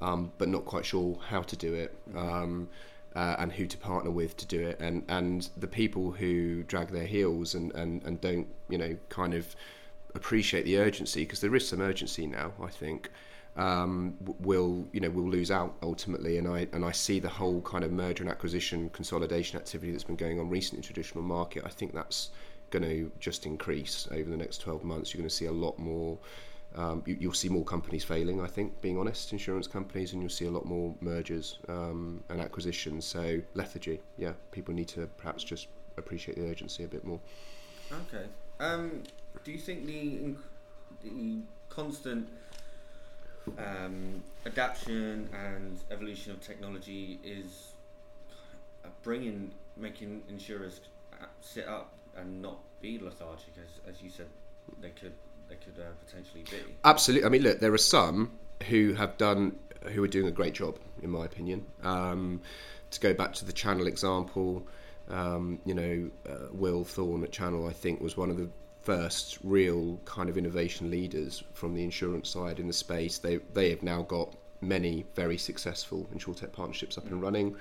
um, 0.00 0.32
but 0.38 0.48
not 0.48 0.64
quite 0.64 0.84
sure 0.84 1.18
how 1.28 1.42
to 1.42 1.56
do 1.56 1.74
it. 1.74 1.94
Um, 2.16 2.68
uh, 3.16 3.34
and 3.40 3.50
who 3.50 3.66
to 3.66 3.76
partner 3.76 4.08
with 4.08 4.36
to 4.36 4.46
do 4.46 4.60
it, 4.68 4.78
and 4.78 5.02
and 5.08 5.50
the 5.56 5.66
people 5.66 6.12
who 6.12 6.62
drag 6.62 6.90
their 6.90 7.06
heels 7.06 7.56
and, 7.56 7.74
and, 7.74 8.04
and 8.04 8.20
don't 8.20 8.46
you 8.68 8.78
know 8.78 8.96
kind 9.08 9.34
of 9.34 9.56
appreciate 10.14 10.64
the 10.64 10.78
urgency 10.78 11.24
because 11.24 11.40
there 11.40 11.54
is 11.54 11.68
some 11.68 11.80
urgency 11.80 12.26
now. 12.26 12.52
I 12.62 12.68
think 12.68 13.10
um, 13.56 14.16
will 14.40 14.86
you 14.92 15.00
know 15.00 15.10
will 15.10 15.28
lose 15.28 15.50
out 15.50 15.76
ultimately, 15.82 16.38
and 16.38 16.46
I 16.48 16.68
and 16.72 16.84
I 16.84 16.92
see 16.92 17.20
the 17.20 17.28
whole 17.28 17.60
kind 17.62 17.84
of 17.84 17.92
merger 17.92 18.22
and 18.22 18.30
acquisition 18.30 18.90
consolidation 18.90 19.58
activity 19.58 19.92
that's 19.92 20.04
been 20.04 20.16
going 20.16 20.38
on 20.38 20.48
recently 20.48 20.78
in 20.78 20.82
traditional 20.82 21.24
market. 21.24 21.64
I 21.64 21.68
think 21.68 21.92
that's 21.92 22.30
going 22.70 22.84
to 22.84 23.10
just 23.18 23.46
increase 23.46 24.08
over 24.12 24.30
the 24.30 24.36
next 24.36 24.58
12 24.58 24.84
months. 24.84 25.12
You're 25.12 25.18
going 25.18 25.28
to 25.28 25.34
see 25.34 25.46
a 25.46 25.52
lot 25.52 25.78
more. 25.78 26.16
Um, 26.76 27.02
you, 27.04 27.28
will 27.28 27.34
see 27.34 27.48
more 27.48 27.64
companies 27.64 28.04
failing, 28.04 28.40
I 28.40 28.46
think, 28.46 28.80
being 28.80 28.96
honest, 28.96 29.32
insurance 29.32 29.66
companies, 29.66 30.12
and 30.12 30.22
you'll 30.22 30.30
see 30.30 30.44
a 30.44 30.50
lot 30.50 30.66
more 30.66 30.94
mergers 31.00 31.58
um, 31.68 32.22
and 32.28 32.40
acquisitions. 32.40 33.04
So, 33.04 33.40
lethargy, 33.54 34.00
yeah, 34.16 34.34
people 34.52 34.72
need 34.72 34.86
to 34.88 35.08
perhaps 35.16 35.42
just 35.42 35.66
appreciate 35.96 36.38
the 36.38 36.48
urgency 36.48 36.84
a 36.84 36.86
bit 36.86 37.04
more. 37.04 37.18
Okay. 37.92 38.26
Um, 38.60 39.02
do 39.44 39.52
you 39.52 39.58
think 39.58 39.86
the, 39.86 40.34
the 41.02 41.38
constant 41.68 42.28
um, 43.58 44.22
adaptation 44.46 45.28
and 45.32 45.80
evolution 45.90 46.32
of 46.32 46.40
technology 46.40 47.18
is 47.24 47.72
bringing, 49.02 49.50
making 49.76 50.22
insurers 50.28 50.80
sit 51.40 51.66
up 51.66 51.92
and 52.16 52.42
not 52.42 52.58
be 52.80 52.98
lethargic, 52.98 53.54
as, 53.56 53.94
as 53.94 54.02
you 54.02 54.10
said, 54.10 54.26
they 54.80 54.90
could 54.90 55.12
they 55.48 55.56
could 55.56 55.82
uh, 55.82 55.90
potentially 56.06 56.44
be. 56.44 56.74
Absolutely. 56.84 57.26
I 57.26 57.28
mean, 57.28 57.42
look, 57.42 57.58
there 57.58 57.72
are 57.72 57.78
some 57.78 58.30
who 58.68 58.94
have 58.94 59.18
done 59.18 59.56
who 59.92 60.04
are 60.04 60.08
doing 60.08 60.26
a 60.26 60.30
great 60.30 60.54
job, 60.54 60.78
in 61.02 61.10
my 61.10 61.24
opinion. 61.24 61.66
Um, 61.82 62.40
to 62.92 63.00
go 63.00 63.14
back 63.14 63.32
to 63.34 63.44
the 63.44 63.52
Channel 63.52 63.86
example, 63.86 64.66
um, 65.08 65.58
you 65.64 65.74
know, 65.74 66.10
uh, 66.28 66.48
Will 66.52 66.84
Thorne 66.84 67.24
at 67.24 67.32
Channel, 67.32 67.68
I 67.68 67.72
think, 67.72 68.00
was 68.00 68.16
one 68.16 68.30
of 68.30 68.36
the 68.36 68.48
first 68.82 69.38
real 69.42 70.00
kind 70.04 70.28
of 70.28 70.38
innovation 70.38 70.90
leaders 70.90 71.42
from 71.52 71.74
the 71.74 71.84
insurance 71.84 72.28
side 72.28 72.58
in 72.58 72.66
the 72.66 72.72
space. 72.72 73.18
They 73.18 73.36
they 73.54 73.70
have 73.70 73.82
now 73.82 74.02
got 74.02 74.34
many 74.60 75.06
very 75.14 75.38
successful 75.38 76.08
insurtech 76.14 76.52
partnerships 76.52 76.98
up 76.98 77.06
and 77.06 77.22
running. 77.22 77.56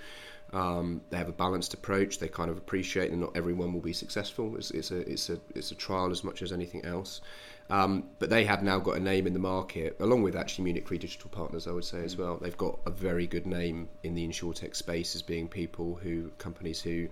Um, 0.51 1.01
they 1.09 1.17
have 1.17 1.29
a 1.29 1.33
balanced 1.33 1.73
approach. 1.73 2.17
They 2.17 2.27
kind 2.27 2.49
of 2.49 2.57
appreciate 2.57 3.11
that 3.11 3.17
not 3.17 3.37
everyone 3.37 3.71
will 3.71 3.81
be 3.81 3.93
successful. 3.93 4.55
It's, 4.57 4.71
it's, 4.71 4.91
a 4.91 4.97
it's 5.09 5.29
a 5.29 5.39
it's 5.53 5.71
a 5.71 5.75
trial 5.75 6.11
as 6.11 6.23
much 6.23 6.41
as 6.41 6.51
anything 6.51 6.83
else. 6.85 7.21
Um, 7.69 8.05
but 8.17 8.31
they 8.31 8.45
have 8.45 8.63
now 8.63 8.79
got 8.79 8.97
a 8.97 8.99
name 8.99 9.27
in 9.27 9.33
the 9.33 9.39
market, 9.39 9.95
along 9.99 10.23
with 10.23 10.35
actually 10.35 10.63
Munich 10.63 10.89
Re 10.89 10.97
Digital 10.97 11.29
Partners, 11.29 11.67
I 11.67 11.71
would 11.71 11.85
say 11.85 12.03
as 12.03 12.17
well. 12.17 12.37
They've 12.37 12.57
got 12.57 12.79
a 12.87 12.89
very 12.89 13.27
good 13.27 13.45
name 13.45 13.89
in 14.01 14.15
the 14.15 14.27
insurtech 14.27 14.75
space 14.75 15.15
as 15.15 15.21
being 15.21 15.47
people 15.47 15.99
who 16.01 16.31
companies 16.39 16.81
who 16.81 17.09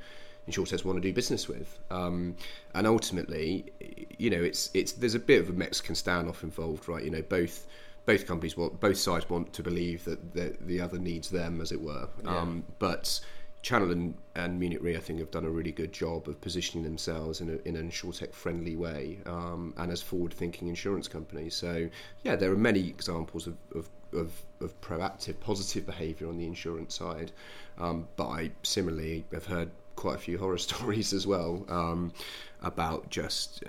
insurtechs 0.50 0.86
want 0.86 0.98
to 0.98 1.02
do 1.02 1.14
business 1.14 1.48
with. 1.48 1.78
Um, 1.92 2.36
and 2.74 2.88
ultimately, 2.88 3.72
you 4.18 4.30
know, 4.30 4.42
it's 4.42 4.70
it's 4.74 4.94
there's 4.94 5.16
a 5.16 5.20
bit 5.20 5.42
of 5.42 5.50
a 5.50 5.54
Mexican 5.54 5.96
standoff 5.96 6.44
involved, 6.44 6.88
right? 6.88 7.04
You 7.04 7.12
know, 7.12 7.22
both 7.22 7.68
both 8.06 8.26
companies 8.26 8.56
want 8.56 8.80
both 8.80 8.98
sides 8.98 9.30
want 9.30 9.54
to 9.54 9.64
believe 9.64 10.06
that 10.06 10.34
the, 10.34 10.56
the 10.62 10.82
other 10.82 10.98
needs 10.98 11.30
them, 11.30 11.62
as 11.62 11.72
it 11.72 11.82
were. 11.82 12.08
Yeah. 12.24 12.38
Um, 12.38 12.64
but 12.80 13.20
Channel 13.62 13.92
and, 13.92 14.16
and 14.36 14.58
Munich 14.60 14.80
Re, 14.82 14.96
I 14.96 15.00
think, 15.00 15.20
have 15.20 15.32
done 15.32 15.44
a 15.44 15.50
really 15.50 15.74
good 15.74 15.92
job 15.92 16.30
of 16.30 16.40
positioning 16.40 16.86
themselves 16.86 17.42
in, 17.42 17.50
a, 17.50 17.68
in 17.68 17.76
an 17.76 17.90
insurtech 17.90 18.34
friendly 18.34 18.78
way 18.78 19.20
um, 19.26 19.74
and 19.78 19.92
as 19.92 20.02
forward 20.02 20.34
thinking 20.34 20.70
insurance 20.70 21.10
companies. 21.10 21.54
So, 21.56 21.90
yeah, 22.24 22.38
there 22.38 22.50
are 22.52 22.58
many 22.58 22.88
examples 22.88 23.46
of, 23.46 23.58
of, 23.76 23.90
of, 24.14 24.32
of 24.62 24.80
proactive, 24.80 25.40
positive 25.42 25.86
behaviour 25.86 26.30
on 26.30 26.38
the 26.38 26.46
insurance 26.46 26.96
side. 26.96 27.34
Um, 27.78 28.08
but 28.16 28.30
I 28.30 28.52
similarly 28.64 29.26
have 29.34 29.46
heard 29.46 29.70
quite 29.98 30.16
a 30.16 30.20
few 30.20 30.38
horror 30.38 30.58
stories 30.70 31.12
as 31.12 31.28
well 31.28 31.66
um, 31.68 32.14
about 32.62 33.10
just, 33.10 33.64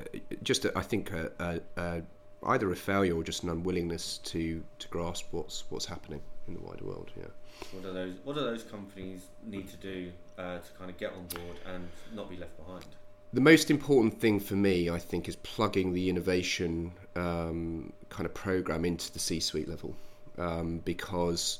just 0.45 0.65
I 0.77 0.83
think, 0.83 1.11
a, 1.11 1.33
a, 1.41 1.61
a, 1.77 2.03
either 2.47 2.71
a 2.71 2.77
failure 2.77 3.17
or 3.17 3.25
just 3.25 3.43
an 3.43 3.49
unwillingness 3.49 4.19
to, 4.19 4.63
to 4.79 4.89
grasp 4.89 5.27
what's, 5.33 5.65
what's 5.71 5.87
happening 5.87 6.21
in 6.47 6.55
the 6.55 6.61
wider 6.61 6.85
world. 6.85 7.11
Yeah. 7.17 7.25
What 7.73 7.83
do 7.83 7.93
those 7.93 8.15
What 8.23 8.37
do 8.37 8.43
those 8.43 8.63
companies 8.63 9.23
need 9.45 9.69
to 9.69 9.77
do 9.77 10.13
uh, 10.39 10.59
to 10.59 10.73
kind 10.79 10.91
of 10.91 10.97
get 10.97 11.13
on 11.13 11.27
board 11.27 11.57
and 11.67 11.89
not 12.15 12.31
be 12.31 12.37
left 12.37 12.57
behind? 12.57 12.87
The 13.33 13.41
most 13.41 13.71
important 13.71 14.19
thing 14.19 14.41
for 14.41 14.55
me, 14.55 14.89
I 14.89 14.99
think, 14.99 15.29
is 15.29 15.37
plugging 15.37 15.93
the 15.93 16.09
innovation 16.09 16.93
um, 17.15 17.93
kind 18.09 18.25
of 18.25 18.33
program 18.33 18.85
into 18.87 19.13
the 19.13 19.19
C-suite 19.19 19.69
level, 19.69 19.95
um, 20.39 20.79
because 20.79 21.59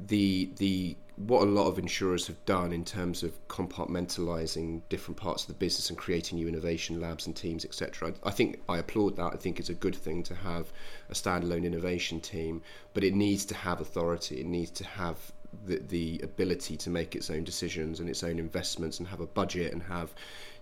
the 0.00 0.50
the 0.56 0.96
what 1.26 1.42
a 1.42 1.50
lot 1.50 1.66
of 1.66 1.78
insurers 1.78 2.28
have 2.28 2.44
done 2.44 2.72
in 2.72 2.84
terms 2.84 3.24
of 3.24 3.48
compartmentalizing 3.48 4.80
different 4.88 5.18
parts 5.18 5.42
of 5.42 5.48
the 5.48 5.54
business 5.54 5.88
and 5.88 5.98
creating 5.98 6.38
new 6.38 6.46
innovation 6.46 7.00
labs 7.00 7.26
and 7.26 7.34
teams, 7.34 7.64
etc. 7.64 8.12
I, 8.22 8.28
I, 8.28 8.30
think 8.30 8.60
I 8.68 8.78
applaud 8.78 9.16
that. 9.16 9.32
I 9.32 9.36
think 9.36 9.58
it's 9.58 9.68
a 9.68 9.74
good 9.74 9.96
thing 9.96 10.22
to 10.24 10.34
have 10.36 10.72
a 11.10 11.14
standalone 11.14 11.64
innovation 11.64 12.20
team, 12.20 12.62
but 12.94 13.02
it 13.02 13.14
needs 13.14 13.44
to 13.46 13.54
have 13.54 13.80
authority. 13.80 14.40
It 14.40 14.46
needs 14.46 14.70
to 14.72 14.84
have 14.84 15.32
the, 15.64 15.78
the 15.88 16.20
ability 16.22 16.76
to 16.76 16.90
make 16.90 17.14
its 17.16 17.30
own 17.30 17.44
decisions 17.44 18.00
and 18.00 18.08
its 18.08 18.22
own 18.22 18.38
investments 18.38 18.98
and 18.98 19.08
have 19.08 19.20
a 19.20 19.26
budget 19.26 19.72
and 19.72 19.82
have 19.82 20.14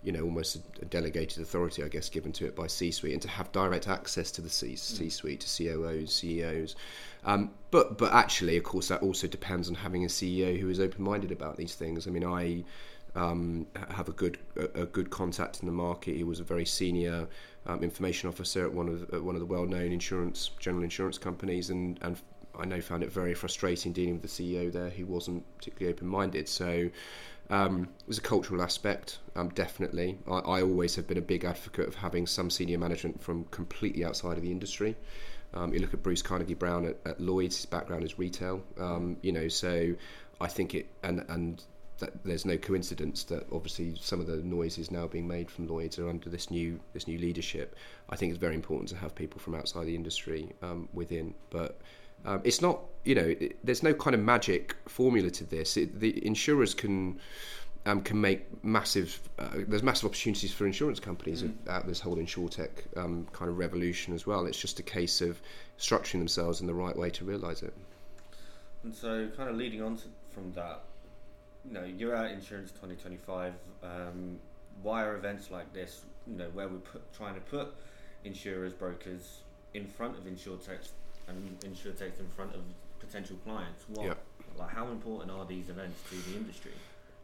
you 0.03 0.13
know 0.13 0.23
almost 0.23 0.57
a, 0.57 0.85
delegated 0.87 1.43
authority 1.43 1.83
I 1.83 1.89
guess 1.89 2.09
given 2.09 2.33
to 2.33 2.47
it 2.47 2.55
by 2.55 2.67
C-suite 2.67 3.13
and 3.13 3.23
to 3.23 3.29
have 3.29 3.51
direct 3.53 3.89
access 3.89 4.31
to 4.33 4.41
the 4.41 4.49
C- 4.49 4.75
mm. 4.75 4.79
C-suite 4.79 5.41
to 5.41 5.47
COOs 5.47 6.15
CEOs 6.15 6.77
um, 7.25 7.51
but 7.71 7.99
but 7.99 8.13
actually 8.13 8.57
of 8.57 8.63
course 8.63 8.89
that 8.89 9.03
also 9.03 9.27
depends 9.27 9.69
on 9.69 9.75
having 9.75 10.05
a 10.05 10.09
CEO 10.09 10.59
who 10.59 10.71
is 10.71 10.79
open-minded 10.81 11.33
about 11.33 11.57
these 11.57 11.75
things. 11.75 12.07
I 12.07 12.11
mean 12.11 12.25
I 12.25 12.65
um, 13.17 13.67
have 13.91 14.09
a 14.09 14.13
good 14.13 14.39
a, 14.57 14.83
a, 14.83 14.87
good 14.87 15.11
contact 15.11 15.61
in 15.61 15.67
the 15.67 15.73
market. 15.73 16.15
He 16.15 16.25
was 16.25 16.39
a 16.39 16.45
very 16.45 16.67
senior 16.67 17.27
um, 17.67 17.83
information 17.83 18.29
officer 18.29 18.65
at 18.65 18.73
one 18.73 18.89
of 18.89 19.13
at 19.13 19.23
one 19.23 19.35
of 19.35 19.41
the 19.41 19.47
well-known 19.47 19.91
insurance 19.91 20.51
general 20.61 20.85
insurance 20.85 21.19
companies 21.19 21.71
and 21.71 21.99
and 22.03 22.21
I 22.59 22.65
know 22.65 22.81
found 22.81 23.03
it 23.03 23.13
very 23.13 23.35
frustrating 23.35 23.93
dealing 23.93 24.21
with 24.21 24.23
the 24.23 24.29
CEO 24.29 24.73
there 24.73 24.91
who 24.91 25.07
wasn't 25.07 25.45
particularly 25.59 25.95
open 25.95 26.09
minded. 26.09 26.49
So 26.49 26.91
um, 27.51 27.89
there's 28.07 28.19
a 28.19 28.23
cultural 28.23 28.63
aspect, 28.63 29.19
um, 29.37 29.51
definitely. 29.51 30.19
I, 30.27 30.39
I, 30.39 30.63
always 30.63 30.97
have 30.97 31.07
been 31.07 31.19
a 31.19 31.23
big 31.23 31.45
advocate 31.45 31.87
of 31.87 31.95
having 31.95 32.27
some 32.27 32.51
senior 32.51 32.79
management 32.79 33.23
from 33.23 33.45
completely 33.53 34.05
outside 34.05 34.37
of 34.37 34.43
the 34.43 34.51
industry. 34.51 34.97
Um, 35.55 35.73
you 35.73 35.79
look 35.79 35.95
at 35.95 36.03
Bruce 36.03 36.23
Carnegie 36.23 36.55
Brown 36.55 36.87
at, 36.87 36.97
at 37.07 37.21
Lloyd's, 37.21 37.57
his 37.57 37.67
background 37.67 38.05
is 38.05 38.19
retail. 38.19 38.63
Um, 38.79 39.17
you 39.23 39.31
know, 39.31 39.47
so 39.47 39.95
I 40.41 40.49
think 40.49 40.75
it, 40.75 40.89
and, 41.05 41.25
and 41.29 41.63
there's 42.25 42.45
no 42.45 42.59
coincidence 42.59 43.25
that 43.25 43.47
obviously 43.53 43.95
some 44.01 44.21
of 44.21 44.27
the 44.27 44.37
noises 44.37 44.91
now 44.91 45.07
being 45.07 45.27
made 45.27 45.51
from 45.51 45.67
Lloyd's 45.67 45.99
are 45.99 46.09
under 46.09 46.29
this 46.29 46.51
new 46.51 46.79
this 46.93 47.07
new 47.07 47.19
leadership. 47.19 47.77
I 48.11 48.17
think 48.17 48.31
it's 48.31 48.41
very 48.41 48.55
important 48.55 48.89
to 48.91 48.97
have 48.97 49.15
people 49.15 49.41
from 49.41 49.55
outside 49.55 49.87
the 49.87 49.95
industry 49.95 50.53
um, 50.63 50.89
within, 50.93 51.35
but 51.51 51.81
um, 52.25 52.41
it's 52.45 52.61
not, 52.61 52.81
you 53.05 53.15
know, 53.15 53.35
it, 53.39 53.57
there's 53.65 53.83
no 53.83 53.95
kind 53.95 54.15
of 54.15 54.21
magic 54.21 54.77
formula 54.89 55.31
to 55.31 55.45
this. 55.45 55.77
It, 55.77 56.01
the 56.01 56.25
insurers 56.27 56.75
can 56.75 57.21
um, 57.87 58.01
can 58.03 58.21
make 58.21 58.65
massive. 58.65 59.21
Uh, 59.39 59.49
there's 59.69 59.83
massive 59.83 60.07
opportunities 60.07 60.53
for 60.53 60.67
insurance 60.67 60.99
companies 60.99 61.43
mm. 61.43 61.55
out 61.69 61.87
this 61.87 62.01
whole 62.01 62.17
insurtech 62.17 62.71
um, 62.97 63.27
kind 63.33 63.49
of 63.49 63.59
revolution 63.59 64.13
as 64.13 64.27
well. 64.27 64.47
It's 64.47 64.59
just 64.59 64.81
a 64.81 64.83
case 64.83 65.21
of 65.21 65.41
structuring 65.79 66.19
themselves 66.19 66.61
in 66.61 66.67
the 66.67 66.75
right 66.75 66.97
way 66.97 67.11
to 67.11 67.25
realise 67.25 67.63
it. 67.63 67.73
And 68.83 68.95
so, 68.95 69.29
kind 69.37 69.49
of 69.49 69.57
leading 69.57 69.83
on 69.83 69.97
to, 69.97 70.05
from 70.31 70.53
that, 70.53 70.83
you 71.65 71.73
know, 71.73 71.85
you're 71.85 72.15
at 72.15 72.33
Insurance 72.33 72.71
2025. 72.73 73.53
Um, 73.83 74.39
why 74.83 75.05
are 75.05 75.17
events 75.17 75.51
like 75.51 75.73
this, 75.73 76.05
you 76.27 76.37
know, 76.37 76.49
where 76.53 76.69
we're 76.69 76.79
put, 76.79 77.13
trying 77.13 77.35
to 77.35 77.41
put 77.41 77.75
insurers, 78.25 78.73
brokers 78.73 79.43
in 79.75 79.87
front 79.87 80.17
of 80.17 80.25
insurtechs 80.25 80.91
and 81.29 81.59
insurtechs 81.61 82.21
in 82.21 82.29
front 82.35 82.55
of 82.55 82.61
potential 82.99 83.37
clients. 83.45 83.85
What, 83.89 84.07
yep. 84.07 84.19
like, 84.59 84.71
how 84.71 84.89
important 84.89 85.31
are 85.31 85.45
these 85.45 85.69
events 85.69 86.01
to 86.11 86.31
the 86.31 86.37
industry? 86.37 86.73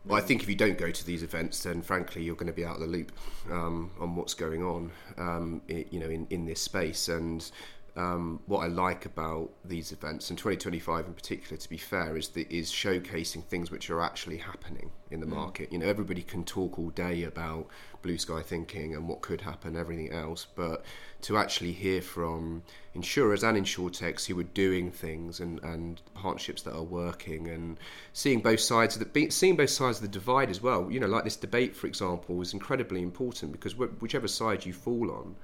Well, 0.05 0.19
I 0.19 0.21
think 0.21 0.43
if 0.43 0.49
you 0.49 0.57
don't 0.57 0.79
go 0.79 0.91
to 0.91 1.07
these 1.07 1.23
events, 1.23 1.63
then 1.63 1.81
frankly 1.81 2.25
you're 2.25 2.35
going 2.35 2.49
to 2.49 2.53
be 2.53 2.65
out 2.65 2.75
of 2.75 2.81
the 2.81 2.89
loop 2.89 3.13
um, 3.51 3.91
on 4.01 4.17
what's 4.17 4.35
going 4.35 4.63
on, 4.63 4.91
um, 5.17 5.63
it, 5.69 5.93
you 5.93 6.01
know, 6.01 6.09
in, 6.09 6.27
in 6.31 6.45
this 6.45 6.61
space. 6.61 7.09
And 7.09 7.49
um, 7.95 8.41
what 8.47 8.61
I 8.61 8.67
like 8.67 9.07
about 9.07 9.51
these 9.65 9.93
events, 9.93 10.31
and 10.31 10.39
2025 10.39 11.07
in 11.07 11.15
particular, 11.15 11.57
to 11.57 11.69
be 11.69 11.77
fair, 11.77 12.17
is 12.17 12.29
the, 12.29 12.49
is 12.51 12.73
showcasing 12.73 13.45
things 13.45 13.71
which 13.71 13.91
are 13.91 14.01
actually 14.01 14.39
happening 14.39 14.91
in 15.13 15.21
the 15.21 15.27
mm. 15.27 15.37
market. 15.37 15.73
You 15.73 15.79
know, 15.79 15.87
everybody 15.87 16.23
can 16.23 16.45
talk 16.45 16.81
all 16.81 16.91
day 16.91 17.23
about 17.23 17.69
blue 18.03 18.19
sky 18.19 18.43
thinking 18.43 18.95
and 18.95 19.09
what 19.09 19.21
could 19.21 19.41
happen, 19.41 19.77
everything 19.77 20.13
else, 20.13 20.47
but 20.55 20.85
to 21.23 21.37
actually 21.37 21.73
hear 21.73 22.03
from 22.03 22.63
insurers 22.95 23.43
and 23.43 23.57
insurtechs 23.57 24.27
who 24.27 24.39
are 24.39 24.45
doing 24.45 24.91
things 24.91 25.41
and, 25.41 25.63
and 25.63 26.03
partnerships 26.15 26.63
that 26.63 26.75
are 26.75 26.83
working 26.83 27.49
and 27.49 27.79
seeing 28.13 28.41
both 28.41 28.61
sides 28.61 28.97
of 28.97 29.13
the 29.13 29.31
seeing 29.31 29.57
both 29.57 29.71
sides 29.71 29.99
of 29.99 30.03
the 30.03 30.09
divide 30.09 30.51
as 30.51 30.61
well. 30.61 30.91
You 30.91 31.01
know, 31.01 31.07
like 31.07 31.25
this 31.25 31.37
debate, 31.37 31.75
for 31.75 31.87
example, 31.87 32.41
is 32.43 32.53
incredibly 32.53 33.03
important 33.03 33.53
because 33.53 33.77
whichever 33.77 34.29
side 34.29 34.67
you 34.67 34.73
fall 34.73 35.11
on 35.11 35.37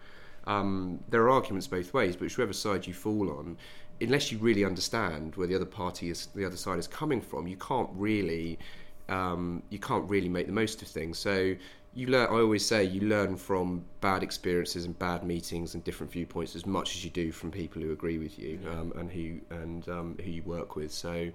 um, 0.49 0.99
there 1.11 1.23
are 1.23 1.31
arguments 1.31 1.67
both 1.67 1.93
ways, 1.93 2.17
but 2.17 2.23
whichever 2.23 2.55
side 2.55 2.87
you 2.87 2.95
fall 2.95 3.31
on, 3.31 3.59
unless 4.00 4.33
you 4.33 4.38
really 4.38 4.65
understand 4.65 5.37
where 5.37 5.47
the 5.47 5.55
other 5.55 5.67
party 5.67 6.09
is, 6.09 6.27
the 6.35 6.45
other 6.45 6.57
side 6.57 6.79
is 6.79 6.88
coming 6.88 7.21
from, 7.21 7.47
you 7.47 7.57
can't 7.57 7.91
really, 7.93 8.59
um, 9.11 9.62
you 9.69 9.79
can't 9.79 10.09
really 10.09 10.29
make 10.29 10.47
the 10.47 10.53
most 10.53 10.81
of 10.81 10.88
things. 10.88 11.19
So 11.19 11.55
you 11.99 12.07
learn. 12.07 12.28
I 12.28 12.40
always 12.40 12.64
say 12.64 12.85
you 12.85 13.00
learn 13.00 13.37
from 13.37 13.85
bad 14.00 14.23
experiences 14.23 14.85
and 14.85 14.97
bad 14.97 15.25
meetings 15.25 15.75
and 15.75 15.83
different 15.83 16.12
viewpoints 16.12 16.55
as 16.55 16.64
much 16.64 16.95
as 16.95 17.05
you 17.05 17.11
do 17.11 17.33
from 17.33 17.50
people 17.50 17.83
who 17.83 17.90
agree 17.90 18.19
with 18.19 18.38
you 18.38 18.61
um, 18.71 18.93
and 18.97 19.11
who 19.11 19.40
and 19.50 19.88
um, 19.88 20.17
who 20.23 20.31
you 20.31 20.43
work 20.45 20.76
with. 20.76 20.93
So 20.93 21.31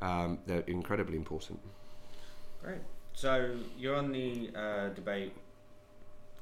um, 0.00 0.38
they're 0.46 0.60
incredibly 0.68 1.16
important. 1.16 1.58
Great. 2.62 2.78
So 3.12 3.50
you're 3.76 3.96
on 3.96 4.12
the 4.12 4.50
uh, 4.54 4.88
debate. 4.90 5.32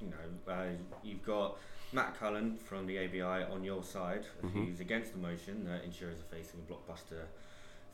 You 0.02 0.08
know, 0.08 0.52
uh, 0.52 0.64
you've 1.02 1.24
got 1.24 1.56
Matt 1.94 2.18
Cullen 2.20 2.58
from 2.58 2.86
the 2.86 2.98
ABI 2.98 3.50
on 3.50 3.64
your 3.64 3.82
side, 3.82 4.26
mm-hmm. 4.44 4.66
who's 4.66 4.80
against 4.80 5.12
the 5.12 5.18
motion 5.18 5.64
that 5.64 5.82
insurers 5.82 6.18
are 6.20 6.36
facing 6.36 6.60
a 6.60 6.70
blockbuster 6.70 7.22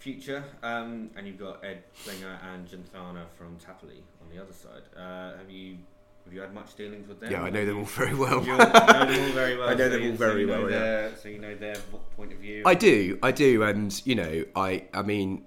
future, 0.02 0.42
um, 0.64 1.10
and 1.16 1.26
you've 1.26 1.38
got 1.38 1.64
Ed 1.64 1.84
Klinger 2.04 2.38
and 2.52 2.66
Chinthana 2.66 3.24
from 3.38 3.56
Tapoly 3.56 4.00
on 4.20 4.34
the 4.34 4.42
other 4.42 4.52
side. 4.52 4.82
Uh, 4.96 5.38
have 5.38 5.48
you 5.48 5.76
have 6.24 6.34
you 6.34 6.40
had 6.40 6.52
much 6.52 6.74
dealings 6.74 7.06
with 7.08 7.20
them? 7.20 7.30
Yeah, 7.30 7.42
I 7.42 7.50
know 7.50 7.64
them 7.64 7.78
all 7.78 7.84
very 7.84 8.14
well. 8.14 8.44
You 8.44 8.56
know 8.56 8.64
them 8.64 9.24
all 9.24 9.32
very 9.32 9.56
well. 9.58 9.68
I 9.68 9.74
know 9.74 9.84
so 9.84 9.90
them 9.90 10.10
all 10.10 10.16
very 10.16 10.44
so 10.44 10.50
well. 10.50 10.66
Their, 10.66 11.08
yeah. 11.08 11.14
So 11.16 11.28
you 11.28 11.38
know 11.38 11.54
their 11.54 11.76
point 12.16 12.32
of 12.32 12.38
view. 12.38 12.62
I 12.66 12.74
do, 12.74 13.18
I 13.22 13.30
do, 13.30 13.62
and 13.62 14.02
you 14.04 14.16
know, 14.16 14.44
I, 14.56 14.84
I 14.92 15.02
mean, 15.02 15.44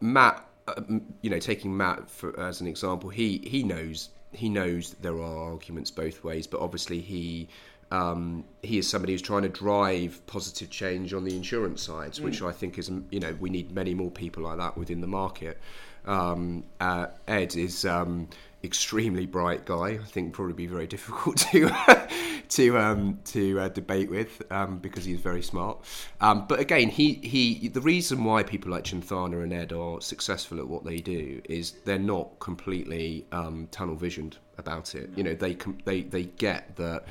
Matt. 0.00 0.44
Uh, 0.66 0.82
you 1.22 1.30
know, 1.30 1.38
taking 1.38 1.74
Matt 1.74 2.10
for, 2.10 2.38
as 2.38 2.60
an 2.60 2.66
example, 2.66 3.08
he 3.08 3.38
he 3.38 3.62
knows 3.62 4.10
he 4.32 4.50
knows 4.50 4.94
there 5.00 5.18
are 5.18 5.52
arguments 5.52 5.90
both 5.90 6.22
ways, 6.24 6.46
but 6.46 6.60
obviously 6.60 7.00
he 7.00 7.48
um, 7.90 8.44
he 8.62 8.78
is 8.78 8.88
somebody 8.88 9.12
who's 9.12 9.22
trying 9.22 9.42
to 9.42 9.48
drive 9.48 10.24
positive 10.26 10.70
change 10.70 11.14
on 11.14 11.24
the 11.24 11.34
insurance 11.34 11.82
sides, 11.82 12.20
mm. 12.20 12.24
which 12.24 12.42
I 12.42 12.52
think 12.52 12.78
is 12.78 12.90
you 13.10 13.20
know 13.20 13.36
we 13.40 13.50
need 13.50 13.72
many 13.72 13.94
more 13.94 14.10
people 14.10 14.42
like 14.42 14.58
that 14.58 14.76
within 14.76 15.00
the 15.00 15.06
market. 15.06 15.58
Um, 16.04 16.64
uh, 16.80 17.08
Ed 17.26 17.54
is 17.56 17.84
um, 17.84 18.28
extremely 18.64 19.26
bright 19.26 19.64
guy. 19.64 19.98
I 20.00 20.04
think 20.04 20.32
probably 20.32 20.54
be 20.54 20.66
very 20.66 20.86
difficult 20.86 21.36
to 21.52 21.70
to 22.50 22.78
um, 22.78 23.20
to 23.26 23.60
uh, 23.60 23.68
debate 23.68 24.10
with 24.10 24.42
um, 24.50 24.78
because 24.78 25.04
he's 25.04 25.20
very 25.20 25.42
smart. 25.42 25.78
Um, 26.20 26.46
but 26.46 26.60
again, 26.60 26.88
he 26.88 27.14
he 27.14 27.68
the 27.68 27.80
reason 27.80 28.24
why 28.24 28.42
people 28.42 28.70
like 28.70 28.84
Chinthana 28.84 29.42
and 29.42 29.52
Ed 29.52 29.72
are 29.72 30.00
successful 30.00 30.58
at 30.58 30.68
what 30.68 30.84
they 30.84 30.98
do 30.98 31.40
is 31.44 31.72
they're 31.84 31.98
not 31.98 32.38
completely 32.38 33.26
um, 33.32 33.68
tunnel 33.70 33.96
visioned 33.96 34.36
about 34.58 34.94
it. 34.94 35.10
You 35.16 35.24
know, 35.24 35.34
they 35.34 35.56
they 35.84 36.02
they 36.02 36.24
get 36.24 36.76
that 36.76 37.04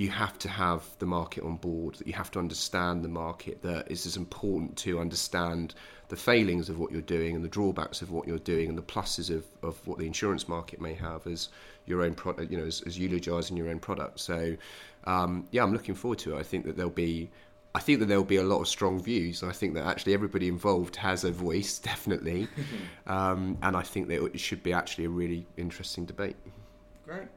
you 0.00 0.08
have 0.08 0.38
to 0.38 0.48
have 0.48 0.82
the 0.98 1.04
market 1.04 1.44
on 1.44 1.56
board, 1.56 1.94
that 1.96 2.06
you 2.06 2.14
have 2.14 2.30
to 2.30 2.38
understand 2.38 3.04
the 3.04 3.08
market, 3.08 3.60
that 3.60 3.90
it's 3.90 4.06
as 4.06 4.16
important 4.16 4.74
to 4.74 4.98
understand 4.98 5.74
the 6.08 6.16
failings 6.16 6.70
of 6.70 6.78
what 6.78 6.90
you're 6.90 7.02
doing 7.02 7.36
and 7.36 7.44
the 7.44 7.50
drawbacks 7.50 8.00
of 8.00 8.10
what 8.10 8.26
you're 8.26 8.38
doing 8.38 8.70
and 8.70 8.78
the 8.78 8.82
pluses 8.82 9.28
of, 9.28 9.44
of 9.62 9.86
what 9.86 9.98
the 9.98 10.06
insurance 10.06 10.48
market 10.48 10.80
may 10.80 10.94
have 10.94 11.26
as 11.26 11.50
your 11.84 12.00
own 12.00 12.14
product, 12.14 12.50
you 12.50 12.56
know, 12.56 12.64
as, 12.64 12.80
as 12.86 12.98
eulogising 12.98 13.58
your 13.58 13.68
own 13.68 13.78
product. 13.78 14.20
So, 14.20 14.56
um, 15.04 15.46
yeah, 15.50 15.62
I'm 15.62 15.74
looking 15.74 15.94
forward 15.94 16.18
to 16.20 16.34
it. 16.34 16.38
I 16.38 16.44
think 16.44 16.64
that 16.64 16.78
there'll 16.78 16.90
be. 16.90 17.30
I 17.74 17.78
think 17.80 18.00
that 18.00 18.06
there 18.06 18.16
will 18.16 18.24
be 18.24 18.36
a 18.36 18.42
lot 18.42 18.62
of 18.62 18.68
strong 18.68 19.02
views. 19.02 19.42
I 19.42 19.52
think 19.52 19.74
that 19.74 19.84
actually 19.84 20.14
everybody 20.14 20.48
involved 20.48 20.96
has 20.96 21.24
a 21.24 21.30
voice, 21.30 21.78
definitely, 21.92 22.48
um, 23.06 23.58
and 23.62 23.76
I 23.76 23.82
think 23.82 24.08
that 24.08 24.24
it 24.24 24.40
should 24.40 24.62
be 24.62 24.72
actually 24.72 25.04
a 25.04 25.10
really 25.10 25.46
interesting 25.58 26.06
debate. 26.06 26.36
Great. 27.04 27.28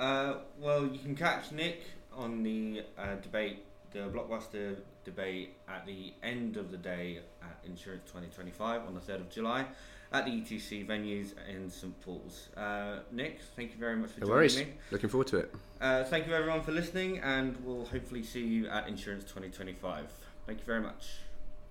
Uh, 0.00 0.38
well, 0.58 0.86
you 0.86 0.98
can 0.98 1.14
catch 1.14 1.52
Nick 1.52 1.82
on 2.16 2.42
the 2.42 2.82
uh, 2.98 3.16
debate, 3.16 3.66
the 3.92 3.98
blockbuster 3.98 4.78
debate, 5.04 5.54
at 5.68 5.84
the 5.84 6.14
end 6.22 6.56
of 6.56 6.70
the 6.70 6.78
day 6.78 7.20
at 7.42 7.60
Insurance 7.68 8.04
2025 8.06 8.86
on 8.86 8.94
the 8.94 9.00
3rd 9.00 9.20
of 9.20 9.30
July 9.30 9.66
at 10.12 10.24
the 10.24 10.30
ETC 10.30 10.86
venues 10.86 11.34
in 11.48 11.68
St 11.68 12.00
Paul's. 12.00 12.48
Uh, 12.56 13.00
Nick, 13.12 13.40
thank 13.54 13.72
you 13.72 13.78
very 13.78 13.94
much 13.94 14.10
for 14.12 14.20
no 14.20 14.26
joining 14.26 14.36
worries. 14.38 14.56
me. 14.56 14.68
Looking 14.90 15.10
forward 15.10 15.26
to 15.28 15.36
it. 15.36 15.54
Uh, 15.82 16.04
thank 16.04 16.26
you 16.26 16.32
everyone 16.34 16.62
for 16.62 16.72
listening, 16.72 17.18
and 17.18 17.58
we'll 17.62 17.84
hopefully 17.84 18.22
see 18.22 18.44
you 18.44 18.68
at 18.68 18.88
Insurance 18.88 19.24
2025. 19.24 20.10
Thank 20.46 20.60
you 20.60 20.64
very 20.64 20.80
much. 20.80 21.08